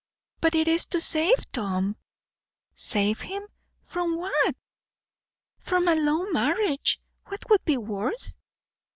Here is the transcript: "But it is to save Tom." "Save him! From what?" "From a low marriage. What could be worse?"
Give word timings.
"But 0.39 0.55
it 0.55 0.67
is 0.67 0.87
to 0.87 0.99
save 0.99 1.51
Tom." 1.51 1.95
"Save 2.73 3.19
him! 3.21 3.43
From 3.83 4.17
what?" 4.17 4.55
"From 5.59 5.87
a 5.87 5.93
low 5.93 6.25
marriage. 6.31 6.99
What 7.25 7.45
could 7.45 7.63
be 7.65 7.77
worse?" 7.77 8.35